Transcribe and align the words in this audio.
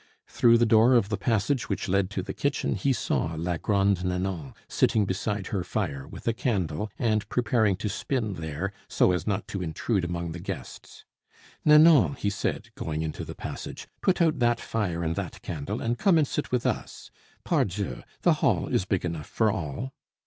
Through 0.27 0.57
the 0.57 0.65
door 0.65 0.95
of 0.95 1.09
the 1.09 1.15
passage 1.15 1.69
which 1.69 1.87
led 1.87 2.09
to 2.09 2.23
the 2.23 2.33
kitchen 2.33 2.73
he 2.73 2.91
saw 2.91 3.35
la 3.37 3.57
Grande 3.57 4.03
Nanon 4.03 4.55
sitting 4.67 5.05
beside 5.05 5.45
her 5.53 5.63
fire 5.63 6.07
with 6.07 6.27
a 6.27 6.33
candle 6.33 6.91
and 6.97 7.29
preparing 7.29 7.75
to 7.75 7.87
spin 7.87 8.33
there, 8.33 8.73
so 8.87 9.11
as 9.11 9.27
not 9.27 9.47
to 9.49 9.61
intrude 9.61 10.03
among 10.03 10.31
the 10.31 10.39
guests. 10.39 11.05
"Nanon," 11.63 12.15
he 12.15 12.31
said, 12.31 12.69
going 12.73 13.03
into 13.03 13.23
the 13.23 13.35
passage, 13.35 13.87
"put 14.01 14.19
out 14.23 14.39
that 14.39 14.59
fire 14.59 15.03
and 15.03 15.15
that 15.17 15.39
candle, 15.43 15.83
and 15.83 15.99
come 15.99 16.17
and 16.17 16.27
sit 16.27 16.51
with 16.51 16.65
us. 16.65 17.11
Pardieu! 17.43 18.01
the 18.23 18.33
hall 18.41 18.69
is 18.69 18.85
big 18.85 19.05
enough 19.05 19.27
for 19.27 19.51
all." 19.51 19.93